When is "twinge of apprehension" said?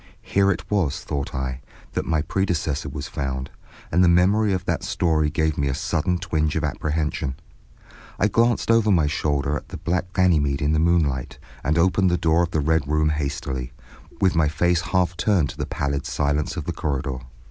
6.17-7.35